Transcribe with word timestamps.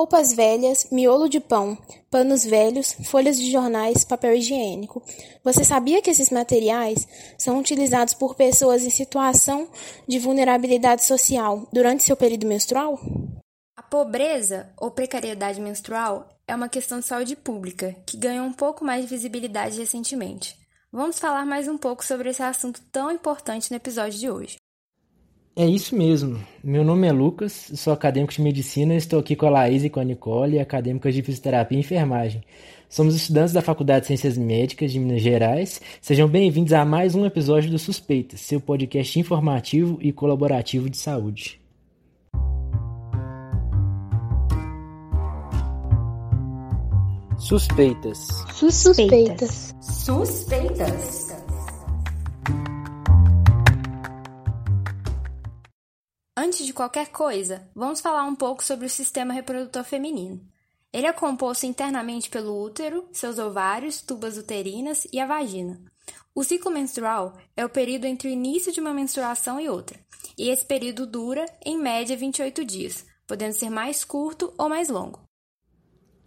roupas 0.00 0.32
velhas, 0.32 0.86
miolo 0.90 1.28
de 1.28 1.38
pão, 1.38 1.76
panos 2.10 2.44
velhos, 2.44 2.96
folhas 3.04 3.38
de 3.38 3.50
jornais, 3.50 4.02
papel 4.02 4.34
higiênico. 4.34 5.02
Você 5.44 5.62
sabia 5.62 6.00
que 6.00 6.10
esses 6.10 6.30
materiais 6.30 7.06
são 7.36 7.58
utilizados 7.58 8.14
por 8.14 8.34
pessoas 8.34 8.82
em 8.82 8.90
situação 8.90 9.68
de 10.08 10.18
vulnerabilidade 10.18 11.04
social 11.04 11.68
durante 11.72 12.02
seu 12.02 12.16
período 12.16 12.46
menstrual? 12.46 12.98
A 13.76 13.82
pobreza 13.82 14.70
ou 14.78 14.90
precariedade 14.90 15.60
menstrual 15.60 16.28
é 16.46 16.54
uma 16.54 16.68
questão 16.68 17.00
de 17.00 17.06
saúde 17.06 17.36
pública 17.36 17.94
que 18.06 18.16
ganhou 18.16 18.46
um 18.46 18.52
pouco 18.52 18.84
mais 18.84 19.02
de 19.02 19.10
visibilidade 19.10 19.78
recentemente. 19.78 20.59
Vamos 20.92 21.20
falar 21.20 21.46
mais 21.46 21.68
um 21.68 21.78
pouco 21.78 22.04
sobre 22.04 22.30
esse 22.30 22.42
assunto 22.42 22.80
tão 22.90 23.12
importante 23.12 23.70
no 23.70 23.76
episódio 23.76 24.18
de 24.18 24.28
hoje. 24.28 24.56
É 25.54 25.64
isso 25.64 25.94
mesmo. 25.94 26.44
Meu 26.64 26.82
nome 26.82 27.06
é 27.06 27.12
Lucas, 27.12 27.70
sou 27.76 27.92
acadêmico 27.92 28.32
de 28.32 28.42
medicina 28.42 28.94
e 28.94 28.96
estou 28.96 29.20
aqui 29.20 29.36
com 29.36 29.46
a 29.46 29.50
Laís 29.50 29.84
e 29.84 29.90
com 29.90 30.00
a 30.00 30.04
Nicole, 30.04 30.58
acadêmicas 30.58 31.14
de 31.14 31.22
fisioterapia 31.22 31.78
e 31.78 31.80
enfermagem. 31.80 32.42
Somos 32.88 33.14
estudantes 33.14 33.52
da 33.52 33.62
Faculdade 33.62 34.00
de 34.00 34.06
Ciências 34.08 34.36
Médicas 34.36 34.90
de 34.90 34.98
Minas 34.98 35.22
Gerais. 35.22 35.80
Sejam 36.00 36.26
bem-vindos 36.26 36.72
a 36.72 36.84
mais 36.84 37.14
um 37.14 37.24
episódio 37.24 37.70
do 37.70 37.78
Suspeitas, 37.78 38.40
seu 38.40 38.60
podcast 38.60 39.16
informativo 39.16 39.96
e 40.00 40.10
colaborativo 40.10 40.90
de 40.90 40.96
saúde. 40.96 41.59
Suspeitas. 47.50 48.28
Suspeitas. 48.54 49.74
Suspeitas. 49.80 51.26
Antes 56.36 56.64
de 56.64 56.72
qualquer 56.72 57.08
coisa, 57.08 57.68
vamos 57.74 58.00
falar 58.00 58.22
um 58.22 58.36
pouco 58.36 58.62
sobre 58.62 58.86
o 58.86 58.88
sistema 58.88 59.34
reprodutor 59.34 59.82
feminino. 59.82 60.40
Ele 60.92 61.08
é 61.08 61.12
composto 61.12 61.66
internamente 61.66 62.30
pelo 62.30 62.56
útero, 62.62 63.08
seus 63.10 63.36
ovários, 63.36 64.00
tubas 64.00 64.38
uterinas 64.38 65.08
e 65.12 65.18
a 65.18 65.26
vagina. 65.26 65.82
O 66.32 66.44
ciclo 66.44 66.70
menstrual 66.70 67.36
é 67.56 67.64
o 67.64 67.68
período 67.68 68.04
entre 68.04 68.28
o 68.28 68.30
início 68.30 68.70
de 68.70 68.78
uma 68.78 68.94
menstruação 68.94 69.58
e 69.58 69.68
outra, 69.68 69.98
e 70.38 70.50
esse 70.50 70.64
período 70.64 71.04
dura, 71.04 71.44
em 71.66 71.76
média, 71.76 72.16
28 72.16 72.64
dias, 72.64 73.04
podendo 73.26 73.54
ser 73.54 73.70
mais 73.70 74.04
curto 74.04 74.54
ou 74.56 74.68
mais 74.68 74.88
longo. 74.88 75.28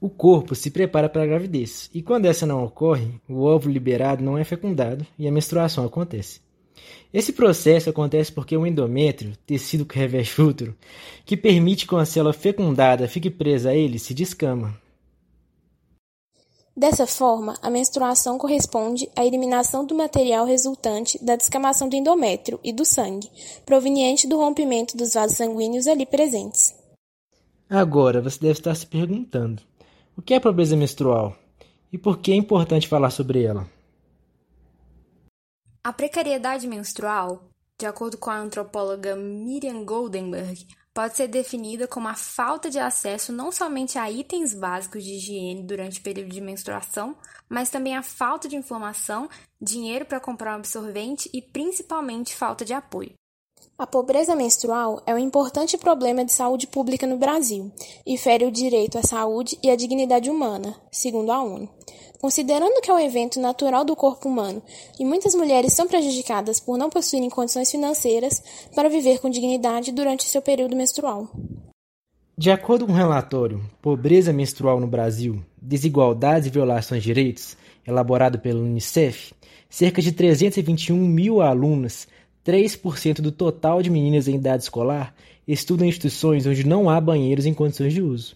O 0.04 0.10
corpo 0.10 0.54
se 0.54 0.70
prepara 0.70 1.08
para 1.08 1.24
a 1.24 1.26
gravidez, 1.26 1.90
e 1.94 2.02
quando 2.02 2.26
essa 2.26 2.46
não 2.46 2.62
ocorre, 2.66 3.22
o 3.26 3.44
óvulo 3.44 3.74
liberado 3.74 4.22
não 4.22 4.38
é 4.38 4.44
fecundado 4.44 5.08
e 5.18 5.26
a 5.26 5.32
menstruação 5.32 5.86
acontece. 5.86 6.42
Esse 7.14 7.32
processo 7.32 7.90
acontece 7.90 8.30
porque 8.30 8.58
o 8.58 8.68
endométrio, 8.68 9.32
tecido 9.46 9.86
que 9.86 9.98
reveste 9.98 10.42
o 10.42 10.50
útero, 10.50 10.76
que 11.26 11.38
permite 11.38 11.88
que 11.88 11.96
uma 11.96 12.04
célula 12.04 12.34
fecundada 12.34 13.08
fique 13.08 13.30
presa 13.30 13.70
a 13.70 13.76
ele, 13.76 13.98
se 13.98 14.14
descama. 14.14 14.78
Dessa 16.76 17.08
forma, 17.08 17.58
a 17.62 17.70
menstruação 17.70 18.38
corresponde 18.38 19.10
à 19.16 19.26
eliminação 19.26 19.86
do 19.86 19.96
material 19.96 20.46
resultante 20.46 21.18
da 21.24 21.38
descamação 21.38 21.88
do 21.88 21.96
endométrio 21.96 22.60
e 22.62 22.74
do 22.74 22.84
sangue, 22.84 23.30
proveniente 23.66 24.28
do 24.28 24.36
rompimento 24.36 24.98
dos 24.98 25.14
vasos 25.14 25.38
sanguíneos 25.38 25.88
ali 25.88 26.06
presentes. 26.06 26.76
Agora, 27.70 28.22
você 28.22 28.38
deve 28.40 28.60
estar 28.60 28.76
se 28.76 28.86
perguntando: 28.86 29.64
o 30.16 30.22
que 30.22 30.34
é 30.34 30.40
pobreza 30.40 30.76
menstrual? 30.76 31.36
E 31.92 31.98
por 31.98 32.20
que 32.20 32.32
é 32.32 32.36
importante 32.36 32.88
falar 32.88 33.10
sobre 33.10 33.44
ela? 33.44 33.68
A 35.84 35.92
precariedade 35.92 36.68
menstrual, 36.68 37.44
de 37.80 37.86
acordo 37.86 38.18
com 38.18 38.30
a 38.30 38.38
antropóloga 38.38 39.16
Miriam 39.16 39.84
Goldenberg, 39.84 40.66
pode 40.94 41.16
ser 41.16 41.28
definida 41.28 41.88
como 41.88 42.08
a 42.08 42.14
falta 42.14 42.70
de 42.70 42.78
acesso 42.80 43.34
não 43.34 43.52
somente 43.52 43.98
a 43.98 44.10
itens 44.10 44.54
básicos 44.54 45.04
de 45.04 45.16
higiene 45.16 45.64
durante 45.64 46.00
o 46.00 46.04
período 46.04 46.30
de 46.30 46.40
menstruação, 46.40 47.18
mas 47.50 47.70
também 47.70 47.96
a 47.96 48.04
falta 48.04 48.48
de 48.48 48.56
informação, 48.56 49.28
dinheiro 49.60 50.06
para 50.06 50.20
comprar 50.20 50.54
um 50.54 50.60
absorvente 50.60 51.30
e 51.34 51.42
principalmente 51.42 52.36
falta 52.36 52.64
de 52.64 52.74
apoio. 52.74 53.14
A 53.76 53.88
pobreza 53.88 54.36
menstrual 54.36 55.02
é 55.04 55.16
um 55.16 55.18
importante 55.18 55.80
problema 55.80 56.24
de 56.24 56.32
saúde 56.32 56.68
pública 56.68 57.08
no 57.08 57.18
Brasil 57.18 57.72
e 58.06 58.18
fere 58.20 58.46
o 58.46 58.52
direito 58.52 59.00
à 59.00 59.02
saúde 59.02 59.58
e 59.64 59.72
à 59.72 59.76
dignidade 59.76 60.30
humana, 60.30 60.76
segundo 60.92 61.32
a 61.32 61.42
ONU. 61.42 61.68
Considerando 62.22 62.80
que 62.82 62.92
é 62.92 62.94
um 62.94 63.00
evento 63.00 63.40
natural 63.40 63.84
do 63.84 63.96
corpo 63.96 64.30
humano 64.30 64.62
e 65.00 65.04
muitas 65.04 65.34
mulheres 65.34 65.74
são 65.74 65.88
prejudicadas 65.88 66.60
por 66.60 66.78
não 66.78 66.90
possuírem 66.90 67.32
condições 67.32 67.72
financeiras 67.72 68.44
para 68.76 68.90
viver 68.90 69.20
com 69.20 69.30
dignidade 69.30 69.92
durante 69.92 70.30
seu 70.30 70.42
período 70.42 70.76
menstrual. 70.76 71.28
De 72.38 72.52
acordo 72.52 72.86
com 72.86 72.92
o 72.92 72.96
relatório 72.96 73.60
Pobreza 73.82 74.32
Menstrual 74.32 74.80
no 74.80 74.88
Brasil, 74.88 75.44
Desigualdades 75.60 76.48
e 76.48 76.52
Violações 76.52 77.02
de 77.02 77.08
Direitos, 77.08 77.58
elaborado 77.86 78.40
pelo 78.40 78.62
Unicef, 78.62 79.34
cerca 79.70 80.02
de 80.02 80.12
321 80.12 80.96
mil 80.96 81.42
alunas, 81.42 82.08
3% 82.46 83.22
do 83.22 83.32
total 83.32 83.82
de 83.82 83.90
meninas 83.90 84.28
em 84.28 84.36
idade 84.36 84.64
escolar, 84.64 85.16
estudam 85.48 85.86
em 85.86 85.90
instituições 85.90 86.46
onde 86.46 86.66
não 86.66 86.90
há 86.90 87.00
banheiros 87.00 87.46
em 87.46 87.54
condições 87.54 87.94
de 87.94 88.02
uso. 88.02 88.36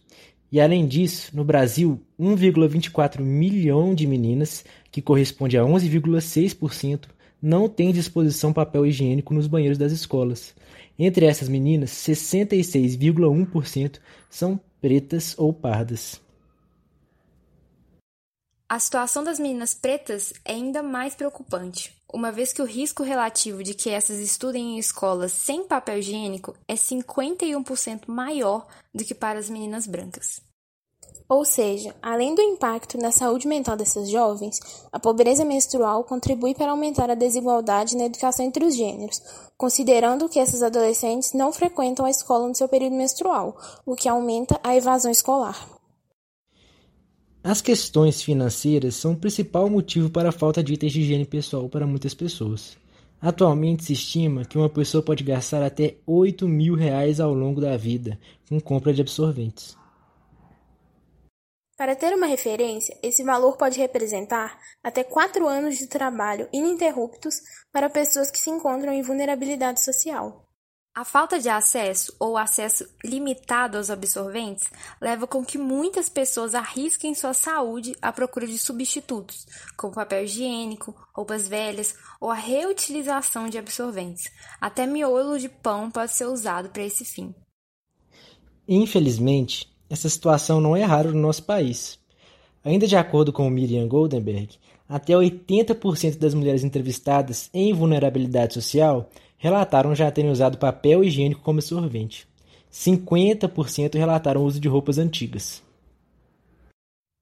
E 0.51 0.59
além 0.61 0.85
disso, 0.87 1.35
no 1.35 1.43
Brasil, 1.43 1.99
1,24 2.19 3.21
milhão 3.21 3.93
de 3.93 4.07
meninas, 4.07 4.65
que 4.91 5.01
corresponde 5.01 5.57
a 5.57 5.63
11,6%, 5.63 7.05
não 7.41 7.67
têm 7.67 7.91
disposição 7.91 8.53
papel 8.53 8.85
higiênico 8.85 9.33
nos 9.33 9.47
banheiros 9.47 9.77
das 9.77 9.91
escolas. 9.91 10.55
Entre 10.97 11.25
essas 11.25 11.49
meninas, 11.49 11.89
66,1% 11.91 13.99
são 14.29 14.57
pretas 14.81 15.35
ou 15.37 15.53
pardas. 15.53 16.25
A 18.69 18.79
situação 18.79 19.23
das 19.23 19.39
meninas 19.39 19.73
pretas 19.73 20.33
é 20.43 20.51
ainda 20.51 20.83
mais 20.83 21.15
preocupante, 21.15 21.95
uma 22.11 22.33
vez 22.33 22.51
que 22.51 22.61
o 22.61 22.65
risco 22.65 23.01
relativo 23.01 23.63
de 23.63 23.73
que 23.73 23.89
essas 23.89 24.19
estudem 24.19 24.75
em 24.75 24.77
escolas 24.77 25.31
sem 25.31 25.65
papel 25.65 25.99
higiênico 25.99 26.53
é 26.67 26.73
51% 26.73 28.01
maior 28.07 28.67
do 28.93 29.05
que 29.05 29.15
para 29.15 29.39
as 29.39 29.49
meninas 29.49 29.87
brancas. 29.87 30.41
Ou 31.29 31.45
seja, 31.45 31.95
além 32.01 32.35
do 32.35 32.41
impacto 32.41 32.97
na 32.97 33.09
saúde 33.09 33.47
mental 33.47 33.77
dessas 33.77 34.09
jovens, 34.09 34.59
a 34.91 34.99
pobreza 34.99 35.45
menstrual 35.45 36.03
contribui 36.03 36.53
para 36.53 36.71
aumentar 36.71 37.09
a 37.09 37.15
desigualdade 37.15 37.95
na 37.95 38.03
educação 38.03 38.45
entre 38.45 38.65
os 38.65 38.75
gêneros, 38.75 39.21
considerando 39.57 40.27
que 40.27 40.39
essas 40.39 40.61
adolescentes 40.61 41.31
não 41.31 41.53
frequentam 41.53 42.05
a 42.05 42.09
escola 42.09 42.49
no 42.49 42.55
seu 42.55 42.67
período 42.67 42.97
menstrual, 42.97 43.57
o 43.85 43.95
que 43.95 44.09
aumenta 44.09 44.59
a 44.61 44.75
evasão 44.75 45.09
escolar. 45.09 45.76
As 47.47 47.61
questões 47.61 48.21
financeiras 48.21 48.95
são 48.95 49.13
o 49.13 49.17
principal 49.17 49.69
motivo 49.69 50.09
para 50.09 50.27
a 50.27 50.33
falta 50.33 50.61
de 50.61 50.73
itens 50.73 50.91
de 50.91 50.99
higiene 50.99 51.23
pessoal 51.23 51.69
para 51.69 51.87
muitas 51.87 52.13
pessoas. 52.13 52.77
Atualmente 53.21 53.85
se 53.85 53.93
estima 53.93 54.43
que 54.43 54.57
uma 54.57 54.67
pessoa 54.67 55.01
pode 55.01 55.23
gastar 55.23 55.63
até 55.63 55.95
8 56.05 56.45
mil 56.45 56.75
reais 56.75 57.21
ao 57.21 57.33
longo 57.33 57.61
da 57.61 57.77
vida 57.77 58.19
com 58.49 58.59
compra 58.59 58.93
de 58.93 58.99
absorventes. 58.99 59.77
Para 61.77 61.95
ter 61.95 62.13
uma 62.13 62.27
referência, 62.27 62.99
esse 63.01 63.23
valor 63.23 63.55
pode 63.55 63.79
representar 63.79 64.59
até 64.83 65.05
quatro 65.05 65.47
anos 65.47 65.77
de 65.77 65.87
trabalho 65.87 66.49
ininterruptos 66.51 67.35
para 67.71 67.89
pessoas 67.89 68.29
que 68.29 68.39
se 68.39 68.49
encontram 68.49 68.91
em 68.91 69.01
vulnerabilidade 69.01 69.81
social. 69.81 70.46
A 70.97 71.05
falta 71.05 71.39
de 71.39 71.47
acesso 71.47 72.11
ou 72.19 72.35
acesso 72.35 72.83
limitado 73.05 73.77
aos 73.77 73.91
absorventes 73.91 74.67
leva 74.99 75.27
com 75.27 75.45
que 75.45 75.55
muitas 75.55 76.09
pessoas 76.09 76.55
arrisquem 76.55 77.13
sua 77.13 77.35
saúde 77.35 77.95
à 78.01 78.11
procura 78.11 78.47
de 78.47 78.57
substitutos, 78.57 79.45
como 79.77 79.93
papel 79.93 80.23
higiênico, 80.23 80.95
roupas 81.13 81.47
velhas 81.47 81.93
ou 82.19 82.31
a 82.31 82.33
reutilização 82.33 83.47
de 83.47 83.59
absorventes. 83.59 84.31
Até 84.59 84.87
miolo 84.87 85.37
de 85.37 85.47
pão 85.49 85.91
pode 85.91 86.13
ser 86.13 86.25
usado 86.25 86.69
para 86.69 86.83
esse 86.83 87.05
fim. 87.05 87.31
Infelizmente, 88.67 89.71
essa 89.87 90.09
situação 90.09 90.59
não 90.59 90.75
é 90.75 90.83
rara 90.83 91.11
no 91.11 91.21
nosso 91.21 91.43
país. 91.43 91.99
Ainda 92.65 92.87
de 92.87 92.95
acordo 92.95 93.31
com 93.31 93.47
Miriam 93.51 93.87
Goldenberg, 93.87 94.57
até 94.89 95.13
80% 95.13 96.17
das 96.17 96.33
mulheres 96.33 96.63
entrevistadas 96.63 97.51
em 97.53 97.71
vulnerabilidade 97.71 98.55
social 98.55 99.11
relataram 99.37 99.95
já 99.95 100.11
terem 100.11 100.31
usado 100.31 100.57
papel 100.57 101.03
higiênico 101.03 101.41
como 101.41 101.59
absorvente. 101.59 102.27
50% 102.71 103.95
relataram 103.95 104.41
o 104.41 104.45
uso 104.45 104.59
de 104.59 104.67
roupas 104.67 104.97
antigas. 104.97 105.63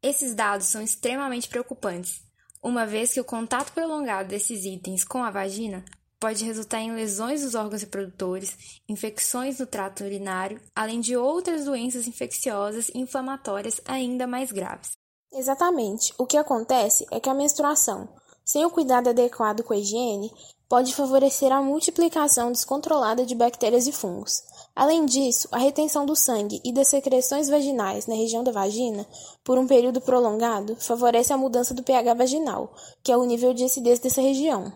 Esses 0.02 0.36
dados 0.36 0.68
são 0.68 0.82
extremamente 0.82 1.48
preocupantes, 1.48 2.22
uma 2.62 2.86
vez 2.86 3.14
que 3.14 3.22
o 3.22 3.26
contato 3.26 3.72
prolongado 3.74 4.30
desses 4.30 4.66
itens 4.66 5.04
com 5.04 5.24
a 5.24 5.30
vagina 5.30 5.84
pode 6.20 6.44
resultar 6.44 6.80
em 6.80 6.94
lesões 6.94 7.44
dos 7.44 7.54
órgãos 7.54 7.82
reprodutores, 7.82 8.82
infecções 8.90 9.60
no 9.60 9.68
trato 9.68 10.04
urinário, 10.04 10.60
além 10.76 11.00
de 11.00 11.16
outras 11.16 11.66
doenças 11.66 12.08
infecciosas 12.08 12.90
e 12.90 12.98
inflamatórias 12.98 13.80
ainda 13.86 14.26
mais 14.26 14.52
graves. 14.52 14.92
Exatamente. 15.32 16.14
O 16.18 16.26
que 16.26 16.38
acontece 16.38 17.06
é 17.12 17.20
que 17.20 17.30
a 17.30 17.34
menstruação, 17.34 18.10
sem 18.44 18.66
o 18.66 18.72
cuidado 18.72 19.10
adequado 19.10 19.62
com 19.64 19.74
a 19.74 19.78
higiene, 19.78 20.32
pode 20.70 20.94
favorecer 20.94 21.52
a 21.52 21.62
multiplicação 21.62 22.52
descontrolada 22.52 23.26
de 23.26 23.36
bactérias 23.36 23.88
e 23.88 23.92
fungos. 23.92 24.44
Além 24.76 25.06
disso, 25.06 25.48
a 25.52 25.58
retenção 25.58 26.06
do 26.06 26.16
sangue 26.16 26.60
e 26.64 26.74
das 26.74 26.90
secreções 26.90 27.48
vaginais 27.48 28.08
na 28.08 28.16
região 28.16 28.44
da 28.44 28.52
vagina 28.52 29.08
por 29.44 29.58
um 29.58 29.66
período 29.66 30.02
prolongado 30.02 30.76
favorece 30.76 31.32
a 31.32 31.38
mudança 31.38 31.74
do 31.74 31.84
pH 31.84 32.14
vaginal, 32.14 32.74
que 33.04 33.12
é 33.12 33.18
o 33.18 33.24
nível 33.24 33.54
de 33.54 33.64
acidez 33.64 34.00
dessa 34.00 34.22
região. 34.22 34.74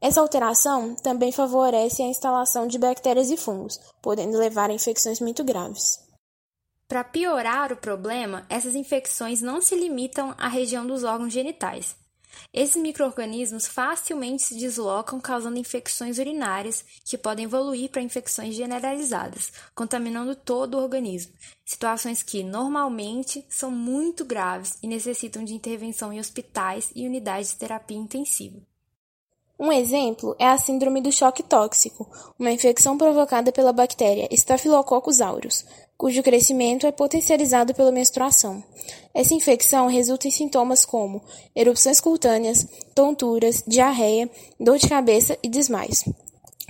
Essa 0.00 0.20
alteração 0.20 0.96
também 0.96 1.30
favorece 1.30 2.02
a 2.02 2.06
instalação 2.06 2.66
de 2.66 2.78
bactérias 2.78 3.30
e 3.30 3.36
fungos, 3.36 3.78
podendo 4.00 4.38
levar 4.38 4.70
a 4.70 4.74
infecções 4.74 5.20
muito 5.20 5.44
graves. 5.44 6.00
Para 6.88 7.04
piorar 7.04 7.72
o 7.72 7.76
problema, 7.76 8.44
essas 8.50 8.74
infecções 8.74 9.40
não 9.40 9.60
se 9.60 9.74
limitam 9.74 10.34
à 10.36 10.48
região 10.48 10.86
dos 10.86 11.04
órgãos 11.04 11.32
genitais. 11.32 11.96
Esses 12.52 12.76
microorganismos 12.76 13.66
facilmente 13.66 14.42
se 14.42 14.54
deslocam, 14.54 15.20
causando 15.20 15.58
infecções 15.58 16.18
urinárias 16.18 16.84
que 17.04 17.18
podem 17.18 17.44
evoluir 17.44 17.90
para 17.90 18.02
infecções 18.02 18.54
generalizadas, 18.54 19.52
contaminando 19.74 20.34
todo 20.34 20.74
o 20.74 20.82
organismo. 20.82 21.32
Situações 21.64 22.22
que 22.22 22.42
normalmente 22.42 23.44
são 23.48 23.70
muito 23.70 24.24
graves 24.24 24.78
e 24.82 24.86
necessitam 24.86 25.44
de 25.44 25.54
intervenção 25.54 26.12
em 26.12 26.20
hospitais 26.20 26.90
e 26.94 27.06
unidades 27.06 27.50
de 27.50 27.56
terapia 27.56 27.96
intensiva. 27.96 28.60
Um 29.58 29.70
exemplo 29.70 30.34
é 30.40 30.48
a 30.48 30.58
síndrome 30.58 31.00
do 31.00 31.12
choque 31.12 31.40
tóxico, 31.40 32.10
uma 32.36 32.50
infecção 32.50 32.98
provocada 32.98 33.52
pela 33.52 33.72
bactéria 33.72 34.26
Staphylococcus 34.32 35.20
aureus, 35.20 35.64
cujo 36.02 36.20
crescimento 36.20 36.84
é 36.84 36.90
potencializado 36.90 37.72
pela 37.76 37.92
menstruação. 37.92 38.60
Essa 39.14 39.34
infecção 39.34 39.86
resulta 39.86 40.26
em 40.26 40.32
sintomas 40.32 40.84
como 40.84 41.22
erupções 41.54 42.00
cutâneas, 42.00 42.66
tonturas, 42.92 43.62
diarreia, 43.64 44.28
dor 44.58 44.78
de 44.78 44.88
cabeça 44.88 45.38
e 45.44 45.48
desmaios. 45.48 46.02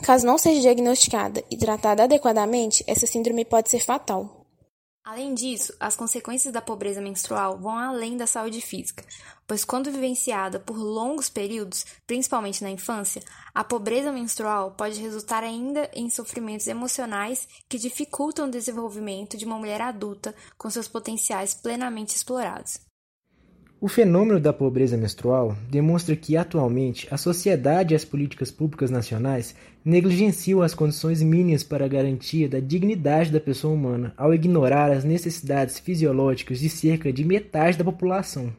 Caso 0.02 0.26
não 0.26 0.36
seja 0.36 0.60
diagnosticada 0.60 1.42
e 1.50 1.56
tratada 1.56 2.04
adequadamente, 2.04 2.84
essa 2.86 3.06
síndrome 3.06 3.42
pode 3.42 3.70
ser 3.70 3.80
fatal. 3.80 4.41
Além 5.04 5.34
disso, 5.34 5.74
as 5.80 5.96
consequências 5.96 6.54
da 6.54 6.62
pobreza 6.62 7.00
menstrual 7.00 7.58
vão 7.58 7.76
além 7.76 8.16
da 8.16 8.24
saúde 8.24 8.60
física, 8.60 9.04
pois 9.48 9.64
quando 9.64 9.90
vivenciada 9.90 10.60
por 10.60 10.76
longos 10.76 11.28
períodos, 11.28 11.84
principalmente 12.06 12.62
na 12.62 12.70
infância, 12.70 13.20
a 13.52 13.64
pobreza 13.64 14.12
menstrual 14.12 14.76
pode 14.76 15.00
resultar 15.00 15.42
ainda 15.42 15.90
em 15.92 16.08
sofrimentos 16.08 16.68
emocionais 16.68 17.48
que 17.68 17.78
dificultam 17.78 18.46
o 18.46 18.50
desenvolvimento 18.50 19.36
de 19.36 19.44
uma 19.44 19.58
mulher 19.58 19.80
adulta 19.80 20.36
com 20.56 20.70
seus 20.70 20.86
potenciais 20.86 21.52
plenamente 21.52 22.14
explorados. 22.14 22.91
O 23.82 23.88
fenômeno 23.88 24.38
da 24.38 24.52
pobreza 24.52 24.96
menstrual 24.96 25.56
demonstra 25.68 26.14
que, 26.14 26.36
atualmente, 26.36 27.08
a 27.10 27.16
sociedade 27.18 27.92
e 27.92 27.96
as 27.96 28.04
políticas 28.04 28.48
públicas 28.48 28.92
nacionais 28.92 29.56
negligenciam 29.84 30.62
as 30.62 30.72
condições 30.72 31.20
mínimas 31.20 31.64
para 31.64 31.84
a 31.84 31.88
garantia 31.88 32.48
da 32.48 32.60
dignidade 32.60 33.32
da 33.32 33.40
pessoa 33.40 33.74
humana 33.74 34.14
ao 34.16 34.32
ignorar 34.32 34.92
as 34.92 35.02
necessidades 35.02 35.80
fisiológicas 35.80 36.60
de 36.60 36.68
cerca 36.68 37.12
de 37.12 37.24
metade 37.24 37.76
da 37.76 37.82
população. 37.82 38.54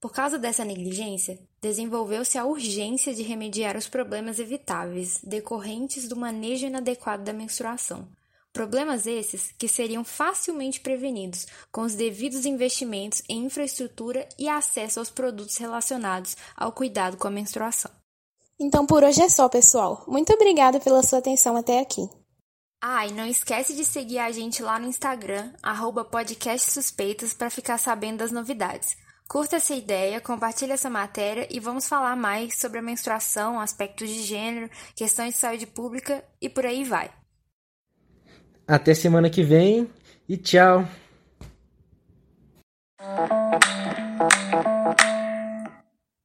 Por 0.00 0.12
causa 0.12 0.38
dessa 0.38 0.64
negligência, 0.64 1.36
desenvolveu-se 1.60 2.38
a 2.38 2.44
urgência 2.44 3.12
de 3.12 3.24
remediar 3.24 3.76
os 3.76 3.88
problemas 3.88 4.38
evitáveis 4.38 5.20
decorrentes 5.24 6.06
do 6.06 6.14
manejo 6.14 6.64
inadequado 6.64 7.24
da 7.24 7.32
menstruação 7.32 8.06
Problemas 8.54 9.04
esses 9.04 9.50
que 9.58 9.66
seriam 9.66 10.04
facilmente 10.04 10.78
prevenidos 10.78 11.44
com 11.72 11.80
os 11.82 11.96
devidos 11.96 12.46
investimentos 12.46 13.20
em 13.28 13.46
infraestrutura 13.46 14.28
e 14.38 14.48
acesso 14.48 15.00
aos 15.00 15.10
produtos 15.10 15.56
relacionados 15.56 16.36
ao 16.56 16.70
cuidado 16.70 17.16
com 17.16 17.26
a 17.26 17.32
menstruação. 17.32 17.90
Então 18.56 18.86
por 18.86 19.02
hoje 19.02 19.20
é 19.20 19.28
só, 19.28 19.48
pessoal. 19.48 20.04
Muito 20.06 20.32
obrigada 20.32 20.78
pela 20.78 21.02
sua 21.02 21.18
atenção 21.18 21.56
até 21.56 21.80
aqui. 21.80 22.08
Ah, 22.80 23.04
e 23.04 23.12
não 23.12 23.26
esquece 23.26 23.74
de 23.74 23.84
seguir 23.84 24.20
a 24.20 24.30
gente 24.30 24.62
lá 24.62 24.78
no 24.78 24.86
Instagram, 24.86 25.52
@podcastsuspeitas 26.12 27.34
para 27.34 27.50
ficar 27.50 27.76
sabendo 27.76 28.18
das 28.18 28.30
novidades. 28.30 28.96
Curta 29.26 29.56
essa 29.56 29.74
ideia, 29.74 30.20
compartilhe 30.20 30.70
essa 30.70 30.88
matéria 30.88 31.48
e 31.50 31.58
vamos 31.58 31.88
falar 31.88 32.14
mais 32.14 32.56
sobre 32.56 32.78
a 32.78 32.82
menstruação, 32.82 33.58
aspectos 33.58 34.08
de 34.08 34.22
gênero, 34.22 34.70
questões 34.94 35.34
de 35.34 35.40
saúde 35.40 35.66
pública 35.66 36.24
e 36.40 36.48
por 36.48 36.64
aí 36.64 36.84
vai. 36.84 37.10
Até 38.66 38.94
semana 38.94 39.28
que 39.28 39.42
vem 39.42 39.88
e 40.28 40.36
tchau! 40.36 40.86